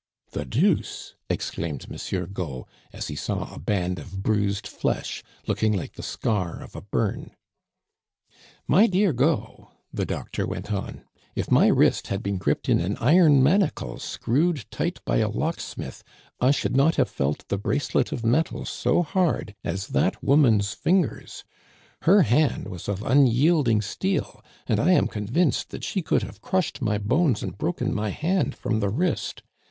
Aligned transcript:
"The 0.31 0.45
deuce!" 0.45 1.13
exclaimed 1.29 1.87
Monsieur 1.87 2.25
Gault, 2.25 2.67
as 2.91 3.07
he 3.09 3.15
saw 3.15 3.53
a 3.53 3.59
band 3.59 3.99
of 3.99 4.23
bruised 4.23 4.65
flesh, 4.65 5.21
looking 5.45 5.73
like 5.73 5.93
the 5.93 6.01
scar 6.01 6.59
of 6.63 6.75
a 6.75 6.81
burn. 6.81 7.35
"My 8.67 8.87
dear 8.87 9.13
Gault," 9.13 9.67
the 9.93 10.07
doctor 10.07 10.47
went 10.47 10.73
on, 10.73 11.03
"if 11.35 11.51
my 11.51 11.67
wrist 11.67 12.07
had 12.07 12.23
been 12.23 12.39
gripped 12.39 12.67
in 12.67 12.79
an 12.79 12.97
iron 12.97 13.43
manacle 13.43 13.99
screwed 13.99 14.65
tight 14.71 14.97
by 15.05 15.17
a 15.17 15.29
locksmith, 15.29 16.03
I 16.39 16.49
should 16.49 16.75
not 16.75 16.95
have 16.95 17.07
felt 17.07 17.47
the 17.49 17.59
bracelet 17.59 18.11
of 18.11 18.25
metal 18.25 18.65
so 18.65 19.03
hard 19.03 19.53
as 19.63 19.89
that 19.89 20.23
woman's 20.23 20.73
fingers; 20.73 21.43
her 22.05 22.23
hand 22.23 22.69
was 22.69 22.89
of 22.89 23.03
unyielding 23.03 23.83
steel, 23.83 24.43
and 24.65 24.79
I 24.79 24.93
am 24.93 25.05
convinced 25.07 25.69
that 25.69 25.83
she 25.83 26.01
could 26.01 26.23
have 26.23 26.41
crushed 26.41 26.81
my 26.81 26.97
bones 26.97 27.43
and 27.43 27.55
broken 27.55 27.93
my 27.93 28.09
hand 28.09 28.55
from 28.55 28.79
the 28.79 28.89
wrist. 28.89 29.43